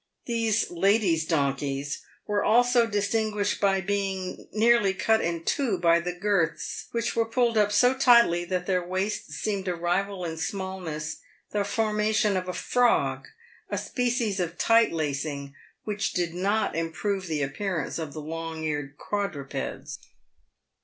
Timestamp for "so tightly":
7.71-8.43